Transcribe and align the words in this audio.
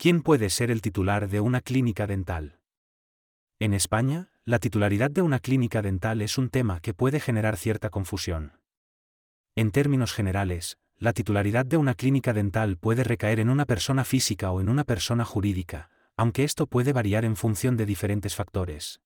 ¿Quién 0.00 0.22
puede 0.22 0.48
ser 0.48 0.70
el 0.70 0.80
titular 0.80 1.28
de 1.28 1.40
una 1.40 1.60
clínica 1.60 2.06
dental? 2.06 2.60
En 3.58 3.74
España, 3.74 4.30
la 4.44 4.60
titularidad 4.60 5.10
de 5.10 5.22
una 5.22 5.40
clínica 5.40 5.82
dental 5.82 6.22
es 6.22 6.38
un 6.38 6.50
tema 6.50 6.78
que 6.78 6.94
puede 6.94 7.18
generar 7.18 7.56
cierta 7.56 7.90
confusión. 7.90 8.52
En 9.56 9.72
términos 9.72 10.12
generales, 10.12 10.78
la 10.98 11.12
titularidad 11.12 11.66
de 11.66 11.78
una 11.78 11.94
clínica 11.94 12.32
dental 12.32 12.76
puede 12.76 13.02
recaer 13.02 13.40
en 13.40 13.50
una 13.50 13.64
persona 13.64 14.04
física 14.04 14.52
o 14.52 14.60
en 14.60 14.68
una 14.68 14.84
persona 14.84 15.24
jurídica, 15.24 15.90
aunque 16.16 16.44
esto 16.44 16.68
puede 16.68 16.92
variar 16.92 17.24
en 17.24 17.34
función 17.34 17.76
de 17.76 17.84
diferentes 17.84 18.36
factores. 18.36 19.00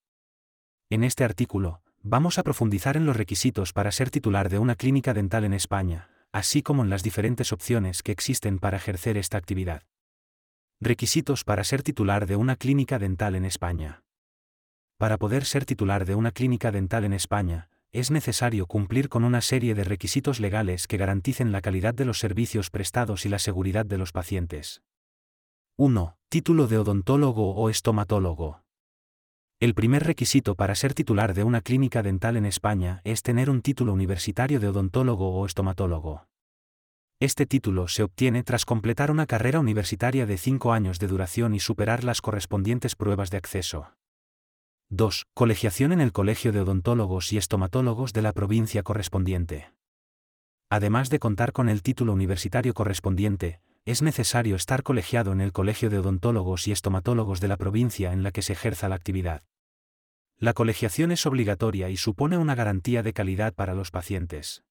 En 0.90 1.04
este 1.04 1.24
artículo, 1.24 1.80
vamos 2.02 2.38
a 2.38 2.42
profundizar 2.42 2.98
en 2.98 3.06
los 3.06 3.16
requisitos 3.16 3.72
para 3.72 3.92
ser 3.92 4.10
titular 4.10 4.50
de 4.50 4.58
una 4.58 4.74
clínica 4.74 5.14
dental 5.14 5.44
en 5.44 5.54
España, 5.54 6.10
así 6.32 6.62
como 6.62 6.82
en 6.82 6.90
las 6.90 7.02
diferentes 7.02 7.50
opciones 7.50 8.02
que 8.02 8.12
existen 8.12 8.58
para 8.58 8.76
ejercer 8.76 9.16
esta 9.16 9.38
actividad. 9.38 9.84
Requisitos 10.84 11.44
para 11.44 11.62
ser 11.62 11.84
titular 11.84 12.26
de 12.26 12.34
una 12.34 12.56
clínica 12.56 12.98
dental 12.98 13.36
en 13.36 13.44
España. 13.44 14.02
Para 14.98 15.16
poder 15.16 15.44
ser 15.44 15.64
titular 15.64 16.04
de 16.04 16.16
una 16.16 16.32
clínica 16.32 16.72
dental 16.72 17.04
en 17.04 17.12
España, 17.12 17.70
es 17.92 18.10
necesario 18.10 18.66
cumplir 18.66 19.08
con 19.08 19.22
una 19.22 19.42
serie 19.42 19.76
de 19.76 19.84
requisitos 19.84 20.40
legales 20.40 20.88
que 20.88 20.96
garanticen 20.96 21.52
la 21.52 21.60
calidad 21.60 21.94
de 21.94 22.04
los 22.04 22.18
servicios 22.18 22.68
prestados 22.70 23.24
y 23.26 23.28
la 23.28 23.38
seguridad 23.38 23.86
de 23.86 23.96
los 23.96 24.10
pacientes. 24.10 24.82
1. 25.76 26.16
Título 26.28 26.66
de 26.66 26.78
odontólogo 26.78 27.54
o 27.54 27.70
estomatólogo. 27.70 28.64
El 29.60 29.74
primer 29.74 30.02
requisito 30.02 30.56
para 30.56 30.74
ser 30.74 30.94
titular 30.94 31.32
de 31.32 31.44
una 31.44 31.60
clínica 31.60 32.02
dental 32.02 32.36
en 32.36 32.44
España 32.44 33.02
es 33.04 33.22
tener 33.22 33.50
un 33.50 33.62
título 33.62 33.92
universitario 33.92 34.58
de 34.58 34.66
odontólogo 34.66 35.32
o 35.32 35.46
estomatólogo. 35.46 36.26
Este 37.22 37.46
título 37.46 37.86
se 37.86 38.02
obtiene 38.02 38.42
tras 38.42 38.64
completar 38.64 39.12
una 39.12 39.26
carrera 39.26 39.60
universitaria 39.60 40.26
de 40.26 40.36
5 40.36 40.72
años 40.72 40.98
de 40.98 41.06
duración 41.06 41.54
y 41.54 41.60
superar 41.60 42.02
las 42.02 42.20
correspondientes 42.20 42.96
pruebas 42.96 43.30
de 43.30 43.36
acceso. 43.36 43.94
2. 44.88 45.26
Colegiación 45.32 45.92
en 45.92 46.00
el 46.00 46.10
Colegio 46.10 46.50
de 46.50 46.62
Odontólogos 46.62 47.32
y 47.32 47.36
Estomatólogos 47.36 48.12
de 48.12 48.22
la 48.22 48.32
provincia 48.32 48.82
correspondiente. 48.82 49.72
Además 50.68 51.10
de 51.10 51.20
contar 51.20 51.52
con 51.52 51.68
el 51.68 51.84
título 51.84 52.12
universitario 52.12 52.74
correspondiente, 52.74 53.60
es 53.84 54.02
necesario 54.02 54.56
estar 54.56 54.82
colegiado 54.82 55.30
en 55.30 55.40
el 55.40 55.52
Colegio 55.52 55.90
de 55.90 56.00
Odontólogos 56.00 56.66
y 56.66 56.72
Estomatólogos 56.72 57.40
de 57.40 57.46
la 57.46 57.56
provincia 57.56 58.12
en 58.12 58.24
la 58.24 58.32
que 58.32 58.42
se 58.42 58.54
ejerza 58.54 58.88
la 58.88 58.96
actividad. 58.96 59.44
La 60.38 60.54
colegiación 60.54 61.12
es 61.12 61.24
obligatoria 61.24 61.88
y 61.88 61.96
supone 61.96 62.36
una 62.36 62.56
garantía 62.56 63.04
de 63.04 63.12
calidad 63.12 63.54
para 63.54 63.74
los 63.74 63.92
pacientes. 63.92 64.64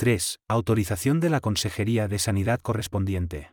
3. 0.00 0.40
Autorización 0.48 1.20
de 1.20 1.28
la 1.28 1.40
Consejería 1.40 2.08
de 2.08 2.18
Sanidad 2.18 2.60
correspondiente. 2.62 3.52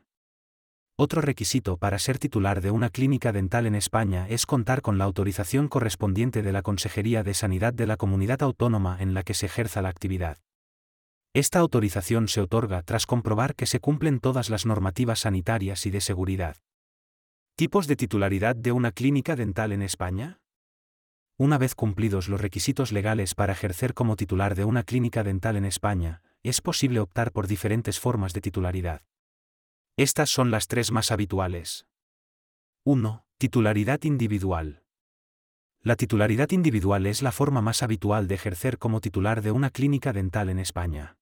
Otro 0.96 1.20
requisito 1.20 1.76
para 1.76 2.00
ser 2.00 2.20
titular 2.20 2.62
de 2.62 2.72
una 2.72 2.90
clínica 2.90 3.34
dental 3.34 3.66
en 3.66 3.76
España 3.76 4.28
es 4.30 4.46
contar 4.46 4.82
con 4.82 4.98
la 4.98 5.04
autorización 5.04 5.68
correspondiente 5.68 6.44
de 6.44 6.54
la 6.54 6.62
Consejería 6.62 7.22
de 7.24 7.34
Sanidad 7.34 7.74
de 7.74 7.86
la 7.86 7.98
comunidad 7.98 8.42
autónoma 8.44 8.96
en 9.02 9.14
la 9.14 9.24
que 9.24 9.34
se 9.34 9.48
ejerza 9.48 9.82
la 9.82 9.90
actividad. 9.90 10.38
Esta 11.34 11.60
autorización 11.60 12.30
se 12.30 12.40
otorga 12.40 12.82
tras 12.82 13.06
comprobar 13.06 13.54
que 13.54 13.66
se 13.66 13.82
cumplen 13.82 14.22
todas 14.22 14.50
las 14.50 14.66
normativas 14.66 15.20
sanitarias 15.20 15.86
y 15.86 15.92
de 15.92 16.00
seguridad. 16.00 16.56
¿Tipos 17.58 17.88
de 17.88 17.98
titularidad 17.98 18.56
de 18.56 18.72
una 18.72 18.94
clínica 18.94 19.36
dental 19.36 19.74
en 19.74 19.82
España? 19.82 20.40
Una 21.38 21.58
vez 21.58 21.76
cumplidos 21.76 22.30
los 22.30 22.40
requisitos 22.40 22.94
legales 22.94 23.36
para 23.36 23.52
ejercer 23.52 23.94
como 23.94 24.16
titular 24.16 24.56
de 24.56 24.64
una 24.64 24.84
clínica 24.84 25.26
dental 25.26 25.58
en 25.58 25.66
España, 25.66 26.22
es 26.50 26.62
posible 26.62 27.00
optar 27.00 27.32
por 27.32 27.48
diferentes 27.48 28.00
formas 28.00 28.34
de 28.34 28.42
titularidad. 28.42 29.02
Estas 29.98 30.30
son 30.30 30.52
las 30.52 30.68
tres 30.68 30.92
más 30.92 31.12
habituales. 31.12 31.88
1. 32.84 33.26
Titularidad 33.38 34.04
individual. 34.04 34.84
La 35.82 35.96
titularidad 35.96 36.52
individual 36.52 37.06
es 37.06 37.22
la 37.22 37.32
forma 37.32 37.62
más 37.62 37.84
habitual 37.84 38.28
de 38.28 38.36
ejercer 38.36 38.78
como 38.78 39.02
titular 39.02 39.42
de 39.42 39.52
una 39.52 39.70
clínica 39.70 40.14
dental 40.14 40.50
en 40.50 40.60
España. 40.60 41.18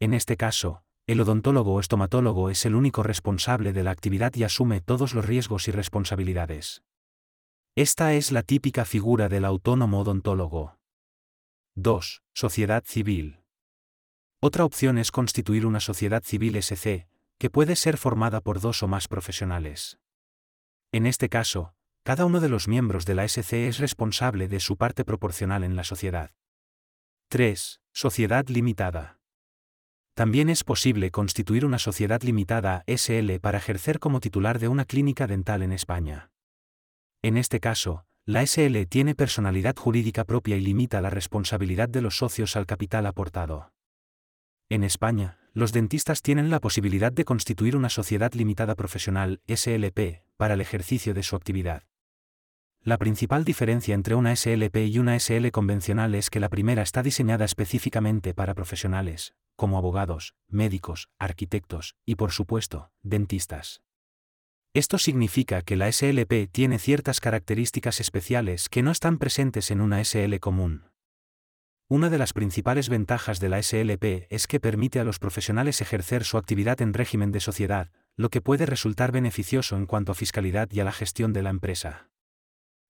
En 0.00 0.14
este 0.14 0.36
caso, 0.36 0.82
el 1.06 1.20
odontólogo 1.20 1.74
o 1.74 1.80
estomatólogo 1.80 2.50
es 2.50 2.66
el 2.66 2.74
único 2.74 3.02
responsable 3.02 3.72
de 3.72 3.82
la 3.82 3.90
actividad 3.90 4.34
y 4.34 4.44
asume 4.44 4.80
todos 4.80 5.14
los 5.14 5.24
riesgos 5.24 5.66
y 5.68 5.70
responsabilidades. 5.70 6.82
Esta 7.74 8.14
es 8.14 8.32
la 8.32 8.42
típica 8.42 8.84
figura 8.84 9.28
del 9.28 9.44
autónomo 9.44 10.00
odontólogo. 10.00 10.78
2. 11.76 12.22
Sociedad 12.34 12.84
civil. 12.84 13.37
Otra 14.40 14.64
opción 14.64 14.98
es 14.98 15.10
constituir 15.10 15.66
una 15.66 15.80
sociedad 15.80 16.22
civil 16.22 16.54
SC, 16.62 17.08
que 17.38 17.50
puede 17.50 17.74
ser 17.74 17.96
formada 17.96 18.40
por 18.40 18.60
dos 18.60 18.84
o 18.84 18.88
más 18.88 19.08
profesionales. 19.08 19.98
En 20.92 21.06
este 21.06 21.28
caso, 21.28 21.74
cada 22.04 22.24
uno 22.24 22.38
de 22.38 22.48
los 22.48 22.68
miembros 22.68 23.04
de 23.04 23.16
la 23.16 23.24
SC 23.24 23.66
es 23.66 23.78
responsable 23.78 24.46
de 24.46 24.60
su 24.60 24.76
parte 24.76 25.04
proporcional 25.04 25.64
en 25.64 25.74
la 25.74 25.82
sociedad. 25.82 26.30
3. 27.30 27.80
Sociedad 27.92 28.46
limitada. 28.46 29.18
También 30.14 30.50
es 30.50 30.62
posible 30.62 31.10
constituir 31.10 31.64
una 31.64 31.80
sociedad 31.80 32.22
limitada 32.22 32.84
SL 32.86 33.40
para 33.40 33.58
ejercer 33.58 33.98
como 33.98 34.20
titular 34.20 34.60
de 34.60 34.68
una 34.68 34.84
clínica 34.84 35.26
dental 35.26 35.62
en 35.62 35.72
España. 35.72 36.30
En 37.22 37.36
este 37.36 37.58
caso, 37.58 38.06
la 38.24 38.46
SL 38.46 38.86
tiene 38.88 39.16
personalidad 39.16 39.74
jurídica 39.76 40.22
propia 40.24 40.56
y 40.56 40.60
limita 40.60 41.00
la 41.00 41.10
responsabilidad 41.10 41.88
de 41.88 42.02
los 42.02 42.18
socios 42.18 42.54
al 42.54 42.66
capital 42.66 43.04
aportado. 43.06 43.72
En 44.70 44.84
España, 44.84 45.38
los 45.54 45.72
dentistas 45.72 46.20
tienen 46.20 46.50
la 46.50 46.60
posibilidad 46.60 47.10
de 47.10 47.24
constituir 47.24 47.74
una 47.74 47.88
sociedad 47.88 48.34
limitada 48.34 48.74
profesional, 48.74 49.40
SLP, 49.48 50.22
para 50.36 50.54
el 50.54 50.60
ejercicio 50.60 51.14
de 51.14 51.22
su 51.22 51.36
actividad. 51.36 51.84
La 52.82 52.98
principal 52.98 53.44
diferencia 53.44 53.94
entre 53.94 54.14
una 54.14 54.36
SLP 54.36 54.76
y 54.88 54.98
una 54.98 55.18
SL 55.18 55.48
convencional 55.52 56.14
es 56.14 56.28
que 56.28 56.38
la 56.38 56.50
primera 56.50 56.82
está 56.82 57.02
diseñada 57.02 57.46
específicamente 57.46 58.34
para 58.34 58.54
profesionales, 58.54 59.34
como 59.56 59.78
abogados, 59.78 60.34
médicos, 60.48 61.08
arquitectos 61.18 61.96
y, 62.04 62.16
por 62.16 62.30
supuesto, 62.30 62.90
dentistas. 63.02 63.80
Esto 64.74 64.98
significa 64.98 65.62
que 65.62 65.76
la 65.76 65.90
SLP 65.90 66.46
tiene 66.52 66.78
ciertas 66.78 67.20
características 67.20 68.00
especiales 68.00 68.68
que 68.68 68.82
no 68.82 68.90
están 68.90 69.16
presentes 69.16 69.70
en 69.70 69.80
una 69.80 70.04
SL 70.04 70.36
común. 70.40 70.87
Una 71.90 72.10
de 72.10 72.18
las 72.18 72.34
principales 72.34 72.90
ventajas 72.90 73.40
de 73.40 73.48
la 73.48 73.62
SLP 73.62 74.26
es 74.28 74.46
que 74.46 74.60
permite 74.60 75.00
a 75.00 75.04
los 75.04 75.18
profesionales 75.18 75.80
ejercer 75.80 76.22
su 76.24 76.36
actividad 76.36 76.82
en 76.82 76.92
régimen 76.92 77.32
de 77.32 77.40
sociedad, 77.40 77.90
lo 78.14 78.28
que 78.28 78.42
puede 78.42 78.66
resultar 78.66 79.10
beneficioso 79.10 79.74
en 79.74 79.86
cuanto 79.86 80.12
a 80.12 80.14
fiscalidad 80.14 80.68
y 80.70 80.80
a 80.80 80.84
la 80.84 80.92
gestión 80.92 81.32
de 81.32 81.42
la 81.42 81.48
empresa. 81.48 82.10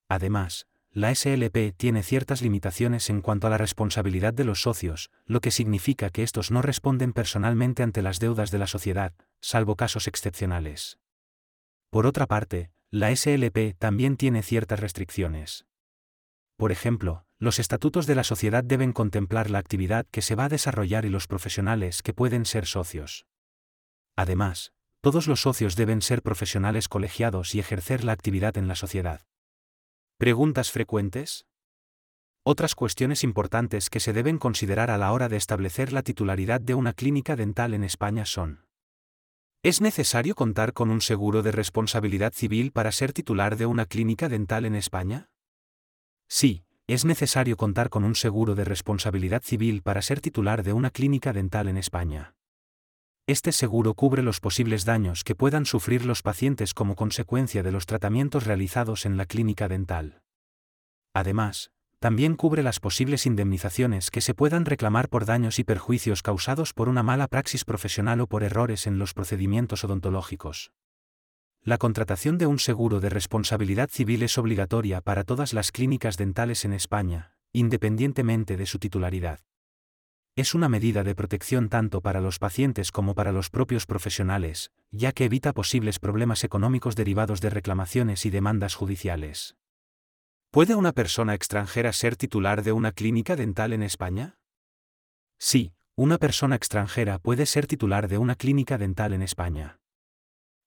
Además, 0.09 0.67
la 0.91 1.15
SLP 1.15 1.77
tiene 1.77 2.03
ciertas 2.03 2.43
limitaciones 2.43 3.09
en 3.09 3.21
cuanto 3.21 3.47
a 3.47 3.51
la 3.51 3.59
responsabilidad 3.59 4.35
de 4.35 4.43
los 4.43 4.63
socios, 4.63 5.11
lo 5.27 5.41
que 5.41 5.53
significa 5.53 6.11
que 6.11 6.25
estos 6.25 6.51
no 6.51 6.61
responden 6.61 7.13
personalmente 7.13 7.85
ante 7.85 8.03
las 8.03 8.19
deudas 8.19 8.51
de 8.51 8.59
la 8.59 8.67
sociedad, 8.67 9.13
salvo 9.41 9.77
casos 9.77 10.09
excepcionales. 10.09 10.99
Por 11.91 12.05
otra 12.05 12.27
parte, 12.27 12.73
la 12.91 13.15
SLP 13.15 13.77
también 13.79 14.17
tiene 14.17 14.43
ciertas 14.43 14.81
restricciones. 14.81 15.67
Por 16.57 16.73
ejemplo, 16.73 17.28
los 17.41 17.60
estatutos 17.60 18.06
de 18.06 18.16
la 18.16 18.25
sociedad 18.25 18.65
deben 18.65 18.93
contemplar 18.93 19.49
la 19.49 19.59
actividad 19.59 20.06
que 20.10 20.22
se 20.22 20.34
va 20.34 20.47
a 20.47 20.49
desarrollar 20.49 21.04
y 21.04 21.09
los 21.09 21.26
profesionales 21.26 22.03
que 22.03 22.12
pueden 22.12 22.44
ser 22.44 22.66
socios. 22.66 23.26
Además, 24.16 24.72
todos 25.00 25.28
los 25.28 25.43
socios 25.43 25.76
deben 25.76 26.03
ser 26.03 26.22
profesionales 26.22 26.88
colegiados 26.88 27.54
y 27.54 27.60
ejercer 27.60 28.03
la 28.03 28.12
actividad 28.12 28.59
en 28.59 28.66
la 28.66 28.75
sociedad. 28.75 29.22
¿Preguntas 30.16 30.72
frecuentes? 30.72 31.47
Otras 32.43 32.75
cuestiones 32.75 33.22
importantes 33.22 33.91
que 33.91 34.00
se 34.00 34.12
deben 34.12 34.38
considerar 34.38 34.91
a 34.91 34.99
la 34.99 35.12
hora 35.12 35.28
de 35.28 35.37
establecer 35.37 35.93
la 35.93 36.03
titularidad 36.03 36.60
de 36.60 36.75
una 36.75 36.93
clínica 36.93 37.37
dental 37.37 37.75
en 37.75 37.84
España 37.84 38.25
son. 38.25 38.66
¿Es 39.62 39.81
necesario 39.81 40.34
contar 40.34 40.72
con 40.72 40.91
un 40.91 41.00
seguro 41.00 41.43
de 41.43 41.53
responsabilidad 41.53 42.32
civil 42.32 42.73
para 42.73 42.91
ser 42.91 43.12
titular 43.12 43.56
de 43.56 43.67
una 43.67 43.87
clínica 43.87 44.29
dental 44.29 44.64
en 44.64 44.75
España? 44.75 45.31
Sí, 46.29 46.64
es 46.88 47.05
necesario 47.05 47.58
contar 47.58 47.90
con 47.90 48.02
un 48.02 48.14
seguro 48.14 48.55
de 48.55 48.64
responsabilidad 48.64 49.43
civil 49.43 49.82
para 49.82 50.00
ser 50.00 50.23
titular 50.23 50.62
de 50.62 50.73
una 50.73 50.90
clínica 50.90 51.35
dental 51.35 51.69
en 51.69 51.76
España. 51.76 52.35
Este 53.26 53.52
seguro 53.52 53.93
cubre 53.93 54.23
los 54.23 54.40
posibles 54.40 54.87
daños 54.87 55.23
que 55.23 55.35
puedan 55.35 55.67
sufrir 55.67 56.06
los 56.06 56.23
pacientes 56.23 56.73
como 56.73 56.96
consecuencia 56.96 57.62
de 57.62 57.73
los 57.73 57.85
tratamientos 57.85 58.46
realizados 58.46 59.05
en 59.05 59.19
la 59.19 59.26
clínica 59.26 59.69
dental. 59.69 60.23
Además, 61.12 61.70
también 61.99 62.37
cubre 62.37 62.62
las 62.62 62.81
posibles 62.81 63.26
indemnizaciones 63.26 64.11
que 64.11 64.23
se 64.23 64.32
puedan 64.32 64.64
reclamar 64.64 65.11
por 65.11 65.26
daños 65.26 65.58
y 65.58 65.64
perjuicios 65.64 66.23
causados 66.23 66.73
por 66.73 66.88
una 66.88 67.02
mala 67.02 67.29
praxis 67.29 67.67
profesional 67.67 68.23
o 68.23 68.29
por 68.29 68.43
errores 68.43 68.87
en 68.87 68.99
los 68.99 69.12
procedimientos 69.12 69.84
odontológicos. 69.84 70.73
La 71.69 71.76
contratación 71.76 72.38
de 72.38 72.47
un 72.47 72.59
seguro 72.59 72.99
de 72.99 73.11
responsabilidad 73.11 73.91
civil 73.91 74.23
es 74.23 74.38
obligatoria 74.38 75.03
para 75.03 75.23
todas 75.23 75.53
las 75.53 75.70
clínicas 75.70 76.17
dentales 76.17 76.65
en 76.65 76.73
España, 76.73 77.35
independientemente 77.53 78.56
de 78.56 78.65
su 78.65 78.79
titularidad. 78.79 79.41
es 80.35 80.55
una 80.55 80.70
medida 80.70 81.05
de 81.05 81.15
protección 81.15 81.69
tanto 81.69 82.00
para 82.00 82.23
los 82.23 82.38
pacientes 82.38 82.91
como 82.91 83.15
para 83.15 83.32
los 83.32 83.50
propios 83.50 83.85
profesionales, 83.85 84.70
ya 84.91 85.12
que 85.12 85.26
evita 85.26 85.53
posibles 85.53 85.99
problemas 85.99 86.43
económicos 86.43 86.97
derivados 86.97 87.43
de 87.43 87.50
reclamaciones 87.50 88.25
y 88.25 88.31
demandas 88.31 88.75
judiciales. 88.75 89.55
¿Puede 90.50 90.75
una 90.75 90.93
persona 90.93 91.35
extranjera 91.35 91.93
ser 91.93 92.17
titular 92.17 92.62
de 92.62 92.73
una 92.73 92.93
clínica 92.93 93.37
dental 93.37 93.75
en 93.75 93.82
España? 93.82 94.38
Sí, 95.37 95.75
una 95.97 96.17
persona 96.17 96.56
extranjera 96.56 97.19
puede 97.19 97.44
ser 97.44 97.67
titular 97.67 98.09
de 98.09 98.17
una 98.17 98.37
clínica 98.37 98.79
dental 98.79 99.12
en 99.12 99.20
España. 99.20 99.81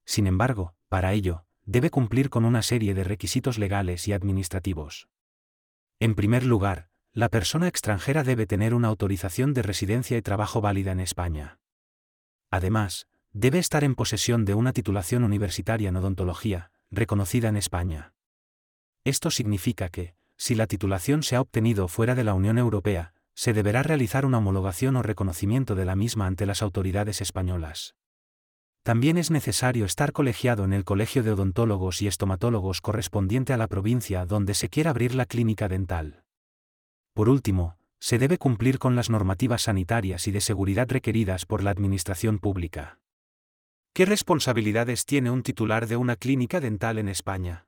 Sin 0.06 0.28
embargo, 0.28 0.76
para 0.92 1.14
ello, 1.14 1.46
debe 1.64 1.90
cumplir 1.90 2.30
con 2.30 2.44
una 2.44 2.62
serie 2.62 2.94
de 2.94 3.06
requisitos 3.06 3.58
legales 3.58 4.10
y 4.10 4.12
administrativos. 4.12 5.08
En 6.02 6.16
primer 6.16 6.46
lugar, 6.46 6.90
la 7.14 7.30
persona 7.30 7.70
extranjera 7.70 8.26
debe 8.26 8.46
tener 8.46 8.74
una 8.74 8.90
autorización 8.90 9.54
de 9.54 9.62
residencia 9.62 10.18
y 10.18 10.22
trabajo 10.22 10.60
válida 10.60 10.92
en 10.92 11.00
España. 11.00 11.60
Además, 12.50 13.08
debe 13.32 13.58
estar 13.58 13.86
en 13.86 13.96
posesión 13.96 14.44
de 14.44 14.54
una 14.54 14.74
titulación 14.74 15.24
universitaria 15.24 15.88
en 15.88 15.96
odontología, 15.96 16.74
reconocida 16.90 17.48
en 17.48 17.56
España. 17.56 18.14
Esto 19.06 19.32
significa 19.32 19.88
que, 19.88 20.16
si 20.36 20.56
la 20.56 20.68
titulación 20.68 21.24
se 21.24 21.38
ha 21.38 21.42
obtenido 21.42 21.88
fuera 21.88 22.16
de 22.16 22.26
la 22.26 22.34
Unión 22.34 22.58
Europea, 22.58 23.14
se 23.34 23.54
deberá 23.54 23.82
realizar 23.82 24.26
una 24.26 24.40
homologación 24.40 24.98
o 24.98 25.04
reconocimiento 25.04 25.74
de 25.76 25.86
la 25.86 25.96
misma 25.96 26.28
ante 26.28 26.46
las 26.46 26.62
autoridades 26.62 27.22
españolas. 27.22 27.96
También 28.84 29.18
es 29.18 29.30
necesario 29.30 29.86
estar 29.86 30.12
colegiado 30.12 30.64
en 30.64 30.74
el 30.74 30.84
Colegio 30.84 31.22
de 31.22 31.32
Odontólogos 31.32 32.02
y 32.02 32.08
Estomatólogos 32.08 32.82
correspondiente 32.82 33.54
a 33.54 33.58
la 33.58 33.68
provincia 33.68 34.26
donde 34.26 34.56
se 34.56 34.70
quiera 34.70 34.90
abrir 34.90 35.14
la 35.14 35.28
clínica 35.28 35.68
dental. 35.68 36.24
Por 37.14 37.30
último, 37.30 37.78
se 38.00 38.18
debe 38.18 38.40
cumplir 38.40 38.80
con 38.80 38.96
las 38.96 39.12
normativas 39.12 39.64
sanitarias 39.64 40.28
y 40.28 40.32
de 40.32 40.42
seguridad 40.42 40.90
requeridas 40.90 41.46
por 41.46 41.62
la 41.62 41.70
Administración 41.70 42.40
Pública. 42.40 43.00
¿Qué 43.94 44.06
responsabilidades 44.06 45.06
tiene 45.06 45.30
un 45.30 45.44
titular 45.44 45.86
de 45.86 45.98
una 45.98 46.16
clínica 46.16 46.60
dental 46.60 46.98
en 46.98 47.10
España? 47.10 47.68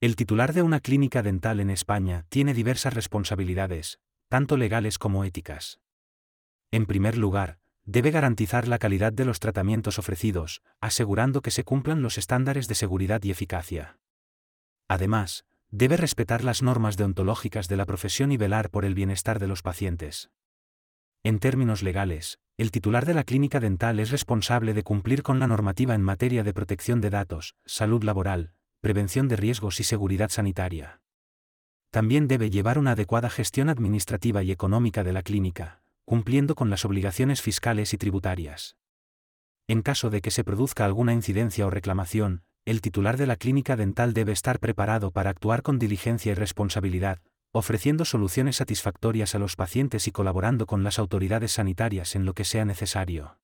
El 0.00 0.16
titular 0.16 0.52
de 0.52 0.62
una 0.62 0.80
clínica 0.80 1.22
dental 1.22 1.60
en 1.60 1.70
España 1.70 2.26
tiene 2.28 2.52
diversas 2.52 2.92
responsabilidades, 2.92 4.00
tanto 4.28 4.58
legales 4.58 4.98
como 4.98 5.24
éticas. 5.24 5.80
En 6.70 6.84
primer 6.84 7.16
lugar, 7.16 7.59
debe 7.90 8.12
garantizar 8.12 8.68
la 8.68 8.78
calidad 8.78 9.12
de 9.12 9.24
los 9.24 9.40
tratamientos 9.40 9.98
ofrecidos, 9.98 10.62
asegurando 10.80 11.42
que 11.42 11.50
se 11.50 11.64
cumplan 11.64 12.02
los 12.02 12.18
estándares 12.18 12.68
de 12.68 12.76
seguridad 12.76 13.20
y 13.24 13.32
eficacia. 13.32 13.98
Además, 14.86 15.44
debe 15.72 15.96
respetar 15.96 16.44
las 16.44 16.62
normas 16.62 16.96
deontológicas 16.96 17.66
de 17.66 17.76
la 17.76 17.86
profesión 17.86 18.30
y 18.30 18.36
velar 18.36 18.70
por 18.70 18.84
el 18.84 18.94
bienestar 18.94 19.40
de 19.40 19.48
los 19.48 19.62
pacientes. 19.62 20.30
En 21.24 21.40
términos 21.40 21.82
legales, 21.82 22.38
el 22.56 22.70
titular 22.70 23.06
de 23.06 23.14
la 23.14 23.24
clínica 23.24 23.58
dental 23.58 23.98
es 23.98 24.10
responsable 24.10 24.72
de 24.72 24.84
cumplir 24.84 25.24
con 25.24 25.40
la 25.40 25.48
normativa 25.48 25.96
en 25.96 26.02
materia 26.02 26.44
de 26.44 26.54
protección 26.54 27.00
de 27.00 27.10
datos, 27.10 27.56
salud 27.66 28.04
laboral, 28.04 28.52
prevención 28.80 29.26
de 29.26 29.34
riesgos 29.34 29.80
y 29.80 29.82
seguridad 29.82 30.28
sanitaria. 30.28 31.00
También 31.90 32.28
debe 32.28 32.50
llevar 32.50 32.78
una 32.78 32.92
adecuada 32.92 33.30
gestión 33.30 33.68
administrativa 33.68 34.44
y 34.44 34.52
económica 34.52 35.02
de 35.02 35.12
la 35.12 35.22
clínica, 35.22 35.79
cumpliendo 36.10 36.56
con 36.56 36.70
las 36.70 36.84
obligaciones 36.84 37.40
fiscales 37.40 37.94
y 37.94 37.96
tributarias. 37.96 38.74
En 39.68 39.80
caso 39.80 40.10
de 40.10 40.20
que 40.20 40.32
se 40.32 40.42
produzca 40.42 40.84
alguna 40.84 41.12
incidencia 41.12 41.64
o 41.64 41.70
reclamación, 41.70 42.42
el 42.64 42.80
titular 42.80 43.16
de 43.16 43.28
la 43.28 43.36
clínica 43.36 43.76
dental 43.76 44.12
debe 44.12 44.32
estar 44.32 44.58
preparado 44.58 45.12
para 45.12 45.30
actuar 45.30 45.62
con 45.62 45.78
diligencia 45.78 46.32
y 46.32 46.34
responsabilidad, 46.34 47.20
ofreciendo 47.52 48.04
soluciones 48.04 48.56
satisfactorias 48.56 49.36
a 49.36 49.38
los 49.38 49.54
pacientes 49.54 50.08
y 50.08 50.10
colaborando 50.10 50.66
con 50.66 50.82
las 50.82 50.98
autoridades 50.98 51.52
sanitarias 51.52 52.16
en 52.16 52.24
lo 52.24 52.34
que 52.34 52.42
sea 52.42 52.64
necesario. 52.64 53.38